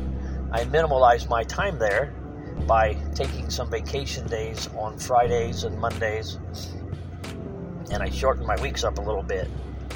[0.51, 2.07] I minimalize my time there
[2.67, 6.37] by taking some vacation days on Fridays and Mondays,
[7.89, 9.47] and I shorten my weeks up a little bit.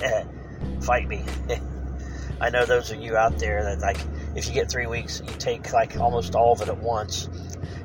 [0.83, 1.25] Fight me.
[2.39, 3.97] I know those of you out there that like
[4.37, 7.27] if you get three weeks, you take like almost all of it at once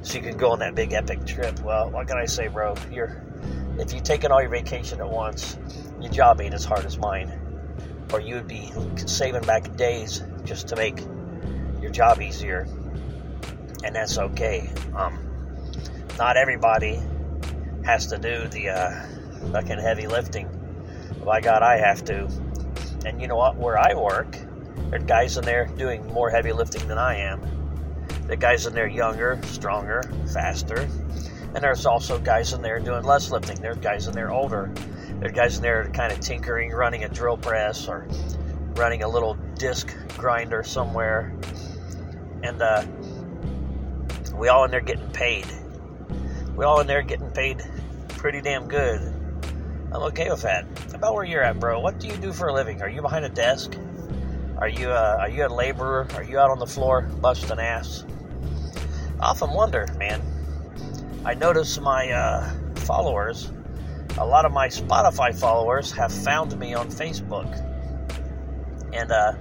[0.02, 1.58] so you can go on that big epic trip.
[1.64, 2.76] Well, what can I say, bro?
[2.92, 3.24] You're
[3.80, 5.58] if you taken all your vacation at once,
[6.00, 7.47] your job ain't as hard as mine,
[8.12, 8.72] or you would be
[9.06, 11.00] saving back days just to make
[11.80, 12.66] your job easier,
[13.84, 14.70] and that's okay.
[14.94, 15.18] Um,
[16.18, 17.00] not everybody
[17.84, 19.06] has to do the uh,
[19.52, 20.48] fucking heavy lifting.
[21.24, 22.28] By God, I have to.
[23.04, 23.56] And you know what?
[23.56, 24.32] Where I work,
[24.90, 27.58] there are guys in there doing more heavy lifting than I am
[28.28, 30.86] the guys in there younger, stronger, faster.
[31.54, 33.60] And there's also guys in there doing less lifting.
[33.60, 34.70] There's guys in there older.
[35.20, 38.06] There's guys in there kind of tinkering, running a drill press or
[38.74, 41.32] running a little disc grinder somewhere.
[42.42, 42.84] And uh,
[44.34, 45.46] we all in there getting paid.
[46.54, 47.62] We all in there getting paid
[48.10, 49.00] pretty damn good.
[49.92, 50.66] I'm okay with that.
[50.94, 51.80] About where you're at, bro.
[51.80, 52.82] What do you do for a living?
[52.82, 53.76] Are you behind a desk?
[54.58, 56.06] Are you uh, are you a laborer?
[56.14, 58.04] Are you out on the floor busting ass?
[59.20, 60.22] often wonder, man.
[61.24, 63.50] I notice my uh, followers,
[64.18, 67.46] a lot of my Spotify followers, have found me on Facebook.
[68.92, 69.34] And uh,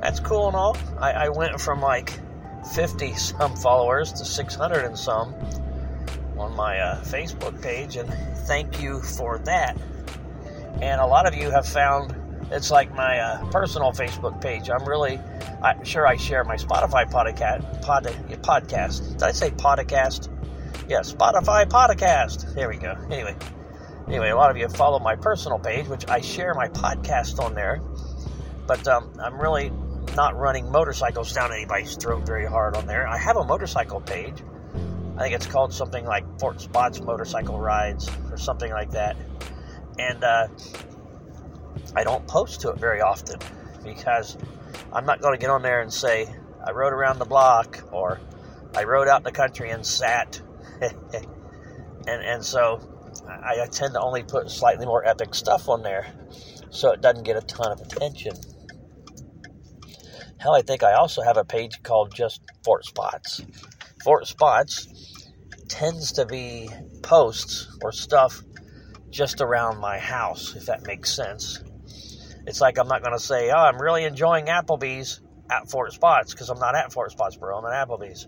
[0.00, 0.76] that's cool and all.
[0.98, 2.18] I, I went from like
[2.74, 5.34] 50 some followers to 600 and some
[6.38, 8.12] on my uh, Facebook page, and
[8.46, 9.76] thank you for that.
[10.80, 12.14] And a lot of you have found
[12.50, 14.70] it's like my uh, personal Facebook page.
[14.70, 15.18] I'm really,
[15.62, 17.82] I'm sure I share my Spotify podcast.
[17.82, 18.04] Pod,
[18.42, 19.12] podcast.
[19.14, 20.28] Did I say podcast?
[20.88, 22.54] Yeah, Spotify podcast.
[22.54, 22.96] There we go.
[23.10, 23.34] Anyway,
[24.08, 27.54] anyway, a lot of you follow my personal page, which I share my podcast on
[27.54, 27.80] there.
[28.66, 29.70] But um, I'm really
[30.14, 33.06] not running motorcycles down anybody's throat very hard on there.
[33.06, 34.42] I have a motorcycle page.
[35.16, 39.16] I think it's called something like Fort Spots Motorcycle Rides or something like that.
[39.98, 40.48] And uh,
[41.94, 43.38] I don't post to it very often
[43.82, 44.36] because
[44.92, 46.28] I'm not going to get on there and say,
[46.64, 48.20] I rode around the block or
[48.74, 50.40] I rode out in the country and sat.
[50.80, 50.92] and,
[52.06, 52.80] and so
[53.22, 56.06] I, I tend to only put slightly more epic stuff on there
[56.70, 58.34] so it doesn't get a ton of attention.
[60.38, 63.42] Hell, I think I also have a page called just Fort Spots.
[64.04, 65.14] Fort Spots
[65.68, 66.68] tends to be
[67.02, 68.42] posts or stuff
[69.10, 71.62] just around my house, if that makes sense.
[72.46, 76.32] It's like I'm not going to say, oh, I'm really enjoying Applebee's at Fort Spots
[76.32, 77.58] because I'm not at Fort Spots, bro.
[77.58, 78.26] I'm at Applebee's.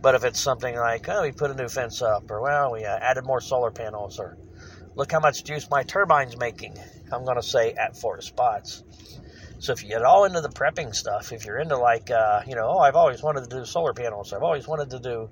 [0.00, 2.84] But if it's something like, oh, we put a new fence up, or well, we
[2.84, 4.38] uh, added more solar panels, or
[4.94, 6.76] look how much juice my turbine's making,
[7.12, 8.84] I'm going to say at Fort Spots.
[9.60, 12.54] So if you get all into the prepping stuff, if you're into like, uh, you
[12.54, 15.30] know, oh, I've always wanted to do solar panels, I've always wanted to do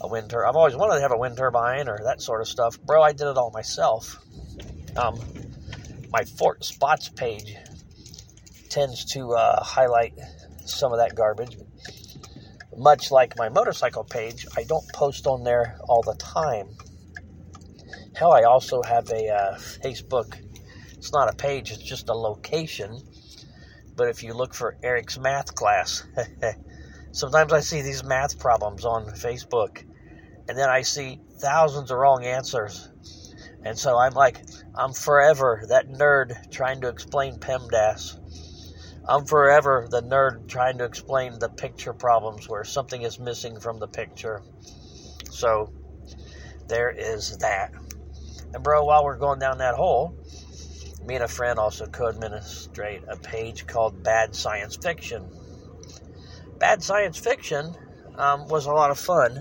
[0.00, 2.48] a wind turbine, I've always wanted to have a wind turbine or that sort of
[2.48, 4.24] stuff, bro, I did it all myself.
[4.96, 5.20] Um,
[6.10, 7.54] my Fort Spots page
[8.70, 10.14] tends to uh, highlight
[10.64, 11.56] some of that garbage.
[12.78, 16.68] Much like my motorcycle page, I don't post on there all the time.
[18.14, 20.38] Hell, I also have a uh, Facebook.
[20.92, 23.02] It's not a page, it's just a location.
[23.96, 26.04] But if you look for Eric's math class,
[27.10, 29.84] sometimes I see these math problems on Facebook,
[30.48, 32.88] and then I see thousands of wrong answers.
[33.64, 34.40] And so I'm like,
[34.76, 38.17] I'm forever that nerd trying to explain PEMDAS.
[39.08, 43.78] I'm forever the nerd trying to explain the picture problems where something is missing from
[43.78, 44.42] the picture.
[45.30, 45.72] So
[46.68, 47.72] there is that.
[48.52, 50.14] And bro, while we're going down that hole,
[51.06, 55.26] me and a friend also co-administrate a page called Bad Science Fiction.
[56.58, 57.74] Bad Science Fiction
[58.16, 59.40] um, was a lot of fun,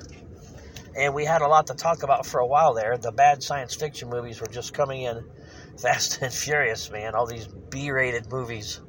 [0.95, 2.97] and we had a lot to talk about for a while there.
[2.97, 5.25] The bad science fiction movies were just coming in
[5.81, 7.15] fast and furious, man.
[7.15, 8.79] All these B-rated movies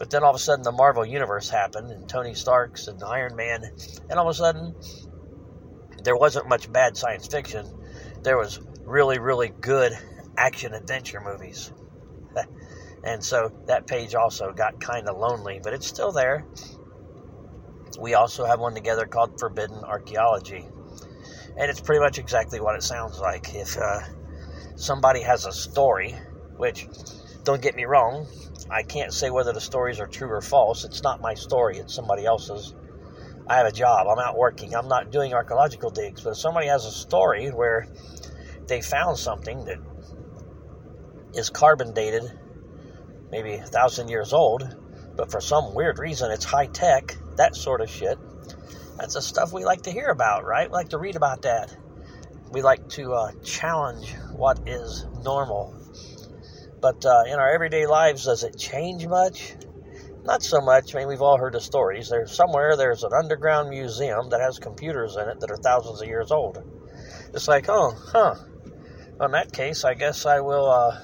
[0.00, 3.36] but then all of a sudden, the Marvel Universe happened, and Tony Stark's and Iron
[3.36, 3.70] Man,
[4.08, 4.74] and all of a sudden,
[6.02, 7.66] there wasn't much bad science fiction.
[8.22, 9.92] There was really, really good
[10.38, 11.70] action adventure movies.
[13.04, 16.46] and so that page also got kind of lonely, but it's still there.
[18.00, 20.64] We also have one together called Forbidden Archaeology.
[21.58, 23.54] And it's pretty much exactly what it sounds like.
[23.54, 24.00] If uh,
[24.76, 26.16] somebody has a story,
[26.56, 26.88] which,
[27.44, 28.26] don't get me wrong,
[28.70, 30.84] I can't say whether the stories are true or false.
[30.84, 32.74] It's not my story, it's somebody else's.
[33.48, 36.22] I have a job, I'm out working, I'm not doing archaeological digs.
[36.22, 37.88] But if somebody has a story where
[38.68, 39.78] they found something that
[41.34, 42.30] is carbon dated,
[43.32, 44.76] maybe a thousand years old,
[45.16, 48.18] but for some weird reason it's high tech, that sort of shit,
[48.96, 50.70] that's the stuff we like to hear about, right?
[50.70, 51.74] We like to read about that.
[52.52, 55.79] We like to uh, challenge what is normal
[56.80, 59.54] but uh, in our everyday lives, does it change much?
[60.24, 60.94] Not so much.
[60.94, 62.08] I mean, we've all heard the stories.
[62.08, 66.08] There's somewhere there's an underground museum that has computers in it that are thousands of
[66.08, 66.62] years old.
[67.32, 68.34] It's like, oh, huh.
[69.20, 70.70] In that case, I guess I will.
[70.70, 71.00] Uh,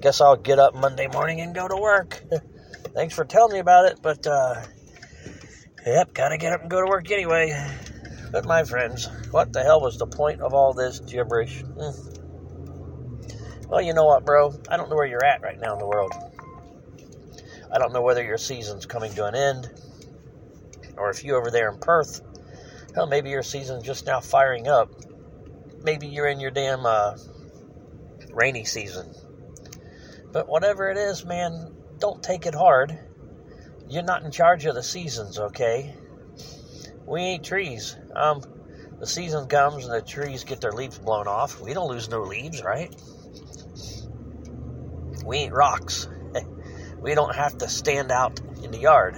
[0.00, 2.22] guess I'll get up Monday morning and go to work.
[2.94, 4.62] Thanks for telling me about it, but uh,
[5.84, 7.52] yep, gotta get up and go to work anyway.
[8.30, 11.62] But my friends, what the hell was the point of all this gibberish?
[11.62, 12.15] Hmm.
[13.68, 14.54] Well, you know what, bro?
[14.70, 16.12] I don't know where you're at right now in the world.
[17.72, 19.68] I don't know whether your season's coming to an end,
[20.96, 22.20] or if you over there in Perth,
[22.94, 24.90] hell, maybe your season's just now firing up.
[25.82, 27.16] Maybe you're in your damn uh,
[28.30, 29.12] rainy season.
[30.32, 32.96] But whatever it is, man, don't take it hard.
[33.88, 35.94] You're not in charge of the seasons, okay?
[37.04, 37.96] We ain't trees.
[38.14, 38.42] Um,
[39.00, 41.60] the season comes and the trees get their leaves blown off.
[41.60, 42.94] We don't lose no leaves, right?
[45.26, 46.08] We ain't rocks.
[47.00, 49.16] we don't have to stand out in the yard.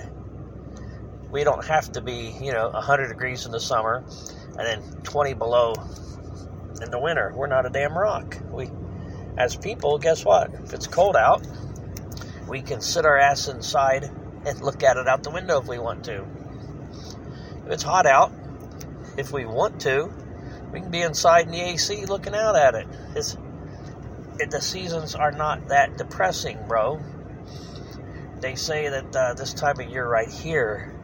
[1.30, 4.02] We don't have to be, you know, 100 degrees in the summer
[4.58, 5.74] and then 20 below
[6.82, 7.32] in the winter.
[7.36, 8.38] We're not a damn rock.
[8.50, 8.70] We,
[9.36, 10.52] as people, guess what?
[10.64, 11.46] If it's cold out,
[12.48, 14.10] we can sit our ass inside
[14.46, 16.24] and look at it out the window if we want to.
[17.66, 18.32] If it's hot out,
[19.18, 20.10] if we want to,
[20.72, 22.86] we can be inside in the AC looking out at it.
[23.14, 23.36] It's
[24.46, 27.00] the seasons are not that depressing, bro.
[28.40, 30.94] They say that uh, this time of year right here,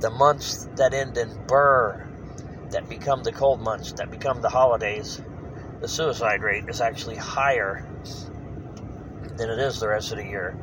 [0.00, 2.08] the months that end in burr,
[2.70, 5.20] that become the cold months, that become the holidays,
[5.80, 7.86] the suicide rate is actually higher
[9.36, 10.56] than it is the rest of the year.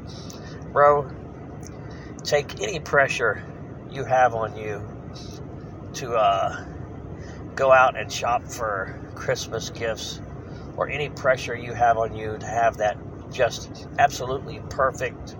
[0.74, 1.12] Bro,
[2.24, 3.43] take any pressure
[3.91, 4.82] you have on you
[5.93, 6.66] to uh,
[7.55, 10.22] go out and shop for Christmas gifts
[10.80, 12.98] or any pressure you have on you to have that
[13.34, 15.36] just absolutely perfect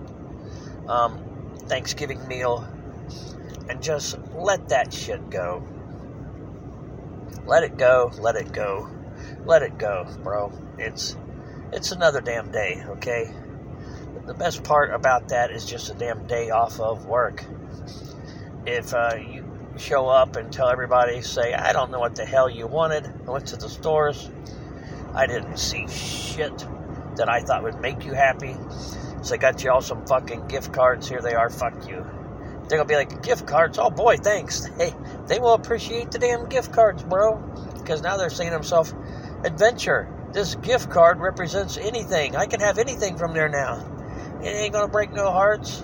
[0.86, 1.18] um,
[1.60, 2.68] Thanksgiving meal
[3.70, 5.66] and just let that shit go.
[7.46, 8.90] Let it go, let it go.
[9.46, 10.52] let it go, bro.
[10.76, 11.16] It's
[11.72, 13.32] it's another damn day, okay?
[14.26, 17.44] The best part about that is just a damn day off of work.
[18.66, 19.44] If uh, you
[19.78, 23.10] show up and tell everybody, say, I don't know what the hell you wanted.
[23.26, 24.28] I went to the stores.
[25.14, 26.66] I didn't see shit
[27.16, 28.56] that I thought would make you happy.
[29.22, 31.08] So I got you all some fucking gift cards.
[31.08, 31.50] Here they are.
[31.50, 32.06] Fuck you.
[32.68, 33.78] They're gonna be like gift cards.
[33.78, 34.66] Oh boy, thanks.
[34.78, 34.94] Hey,
[35.26, 37.36] they will appreciate the damn gift cards, bro.
[37.76, 38.94] Because now they're saying to themselves,
[39.44, 40.08] adventure.
[40.32, 42.36] This gift card represents anything.
[42.36, 44.38] I can have anything from there now.
[44.42, 45.82] It ain't gonna break no hearts.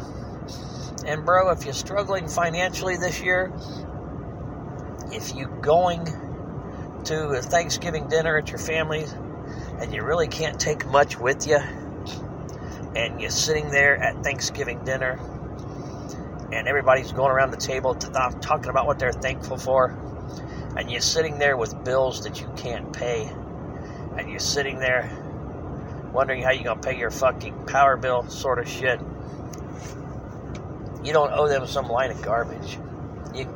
[1.05, 3.53] And bro, if you're struggling financially this year,
[5.12, 6.07] if you going
[7.07, 9.07] to a Thanksgiving dinner at your family
[9.81, 11.59] and you really can't take much with you,
[12.97, 15.19] and you're sitting there at Thanksgiving dinner,
[16.53, 19.91] and everybody's going around the table uh, talking about what they're thankful for,
[20.77, 23.31] and you're sitting there with bills that you can't pay,
[24.17, 25.11] and you're sitting there
[26.13, 28.99] wondering how you're going to pay your fucking power bill, sort of shit.
[31.05, 32.79] You don't owe them some line of garbage.
[33.35, 33.47] You,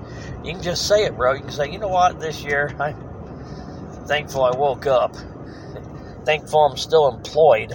[0.44, 1.32] you can just say it, bro.
[1.32, 3.09] You can say, you know what, this year, I'm
[4.11, 5.14] thankful I woke up.
[6.24, 7.72] Thankful I'm still employed.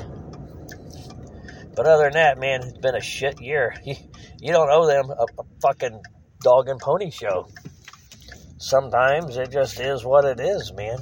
[1.78, 3.74] But other than that, man, it's been a shit year.
[3.86, 3.96] You,
[4.42, 6.02] you don't owe them a, a fucking
[6.42, 7.48] dog and pony show.
[8.58, 10.98] Sometimes it just is what it is, man.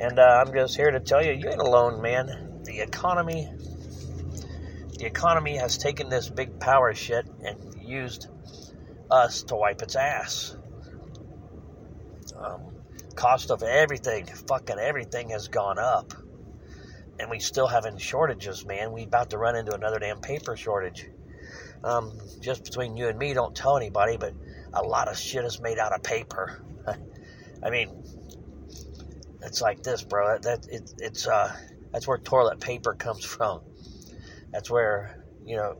[0.00, 2.62] And uh, I'm just here to tell you, you ain't alone, man.
[2.64, 3.52] The economy,
[4.98, 8.28] the economy has taken this big power shit and used
[9.10, 10.56] us to wipe its ass.
[12.34, 12.71] Um,
[13.12, 16.12] cost of everything, fucking everything has gone up.
[17.18, 18.92] And we still having shortages, man.
[18.92, 21.06] We about to run into another damn paper shortage.
[21.84, 24.34] Um, just between you and me, don't tell anybody, but
[24.72, 26.62] a lot of shit is made out of paper.
[27.62, 28.02] I mean,
[29.42, 30.38] it's like this, bro.
[30.38, 31.54] That it, it's uh,
[31.92, 33.60] that's where toilet paper comes from.
[34.52, 35.76] That's where you know,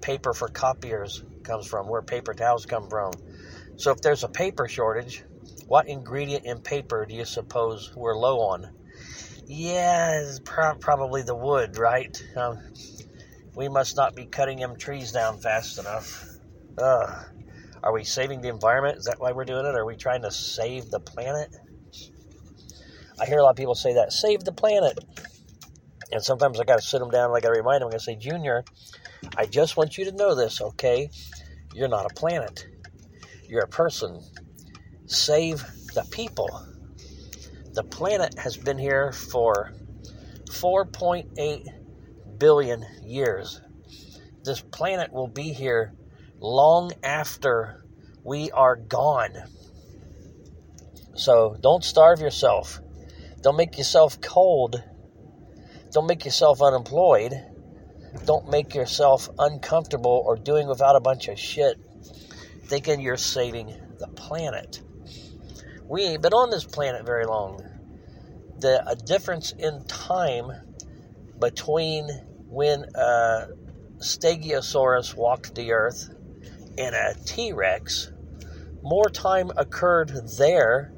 [0.00, 3.12] paper for copiers comes from, where paper towels come from.
[3.76, 5.24] So if there's a paper shortage,
[5.66, 8.70] what ingredient in paper do you suppose we're low on?
[9.46, 12.16] Yeah, pro- probably the wood, right?
[12.36, 12.58] Um,
[13.54, 16.24] we must not be cutting them trees down fast enough.
[16.76, 17.24] Uh,
[17.82, 18.98] are we saving the environment?
[18.98, 19.74] Is that why we're doing it?
[19.74, 21.48] Are we trying to save the planet?
[23.20, 24.98] I hear a lot of people say that save the planet.
[26.12, 27.90] And sometimes I got to sit them down and I got to remind them.
[27.92, 28.64] I say, Junior,
[29.36, 31.10] I just want you to know this, okay?
[31.74, 32.66] You're not a planet.
[33.48, 34.22] You're a person.
[35.08, 36.64] Save the people.
[37.72, 39.72] The planet has been here for
[40.50, 41.66] 4.8
[42.38, 43.62] billion years.
[44.44, 45.94] This planet will be here
[46.38, 47.86] long after
[48.22, 49.32] we are gone.
[51.14, 52.78] So don't starve yourself.
[53.40, 54.84] Don't make yourself cold.
[55.90, 57.32] Don't make yourself unemployed.
[58.26, 61.78] Don't make yourself uncomfortable or doing without a bunch of shit
[62.64, 64.82] thinking you're saving the planet.
[65.88, 67.62] We ain't been on this planet very long.
[68.58, 70.52] The difference in time
[71.40, 72.10] between
[72.48, 73.48] when a
[73.98, 76.10] Stegosaurus walked the earth
[76.76, 78.12] and a T Rex,
[78.82, 80.92] more time occurred there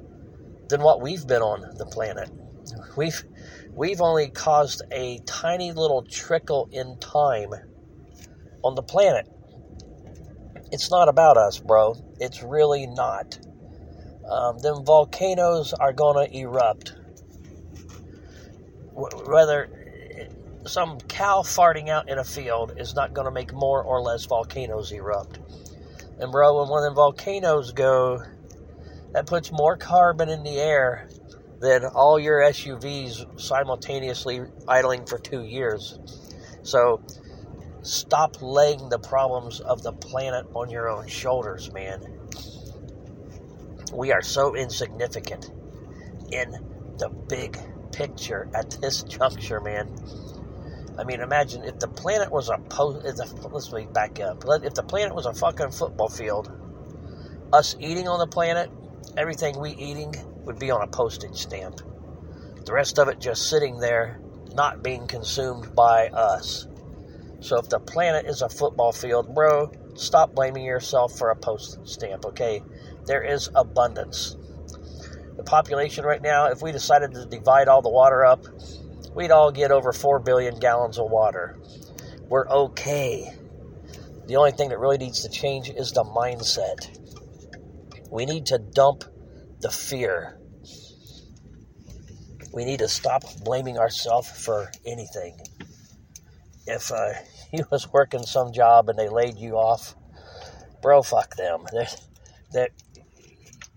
[0.69, 2.29] than what we've been on the planet.
[2.97, 3.23] We've
[3.73, 7.53] we've only caused a tiny little trickle in time
[8.65, 9.29] on the planet.
[10.73, 11.95] It's not about us, bro.
[12.19, 13.39] It's really not.
[14.31, 16.95] Um, them volcanoes are going to erupt.
[18.93, 19.69] Whether
[20.67, 24.25] some cow farting out in a field is not going to make more or less
[24.27, 25.39] volcanoes erupt.
[26.19, 28.23] And, bro, when one of them volcanoes go,
[29.13, 31.09] that puts more carbon in the air
[31.61, 35.99] than all your SUVs simultaneously idling for two years.
[36.63, 37.03] So
[37.83, 42.20] stop laying the problems of the planet on your own shoulders, man.
[43.93, 45.51] We are so insignificant
[46.31, 46.53] in
[46.99, 47.59] the big
[47.93, 49.95] picture at this juncture, man.
[50.99, 53.05] I mean, imagine if the planet was a post.
[53.05, 54.45] Let's me back up.
[54.63, 56.53] If the planet was a fucking football field,
[57.53, 58.71] us eating on the planet,
[59.17, 60.15] everything we eating
[60.45, 61.81] would be on a postage stamp.
[62.65, 64.21] The rest of it just sitting there,
[64.55, 66.69] not being consumed by us.
[67.41, 71.89] So if the planet is a football field, bro, stop blaming yourself for a postage
[71.89, 72.63] stamp, okay?
[73.11, 74.37] There is abundance.
[75.37, 78.45] The population right now, if we decided to divide all the water up,
[79.17, 81.59] we'd all get over 4 billion gallons of water.
[82.29, 83.35] We're okay.
[84.29, 86.87] The only thing that really needs to change is the mindset.
[88.13, 89.03] We need to dump
[89.59, 90.39] the fear.
[92.53, 95.37] we need to stop blaming ourselves for anything.
[96.65, 97.15] If uh,
[97.53, 99.97] you was working some job and they laid you off,
[100.81, 101.65] bro, fuck them.
[101.73, 101.89] They're,
[102.53, 102.69] they're,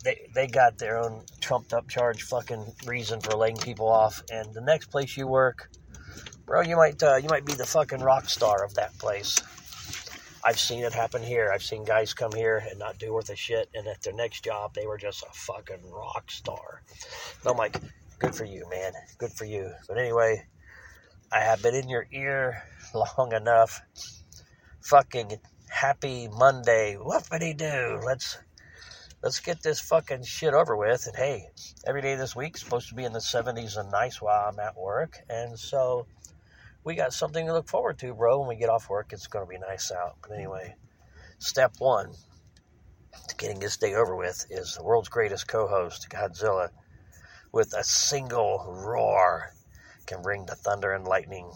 [0.04, 4.24] they they got their own trumped up charge fucking reason for laying people off.
[4.32, 5.70] And the next place you work,
[6.46, 9.42] bro, you might uh, you might be the fucking rock star of that place.
[10.46, 11.52] I've seen it happen here.
[11.54, 14.44] I've seen guys come here and not do worth a shit, and at their next
[14.44, 16.82] job, they were just a fucking rock star.
[17.42, 17.78] And I'm like,
[18.20, 18.92] good for you, man.
[19.18, 19.72] Good for you.
[19.88, 20.46] But anyway,
[21.32, 22.62] I have been in your ear
[22.94, 23.82] long enough.
[24.82, 25.40] Fucking
[25.70, 26.98] happy Monday.
[27.00, 28.02] Whoopity do.
[28.06, 28.38] Let's
[29.24, 31.08] let's get this fucking shit over with.
[31.08, 31.48] And hey,
[31.88, 34.78] every day this week's supposed to be in the 70s and nice while I'm at
[34.78, 36.06] work, and so
[36.84, 38.40] we got something to look forward to, bro.
[38.40, 40.18] When we get off work, it's going to be nice out.
[40.22, 40.76] But anyway,
[41.40, 42.12] step one
[43.30, 46.70] to getting this day over with is the world's greatest co host, Godzilla,
[47.54, 49.54] with a single roar
[50.06, 51.50] can bring the thunder and lightning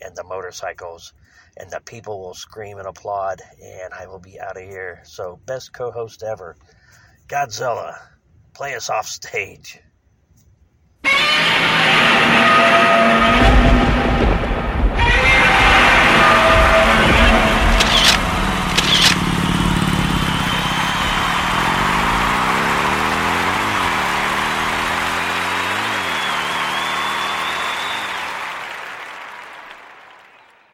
[0.00, 1.12] and the motorcycles,
[1.56, 5.02] and the people will scream and applaud, and I will be out of here.
[5.04, 6.56] So, best co host ever,
[7.28, 7.98] Godzilla,
[8.54, 9.80] play us off stage.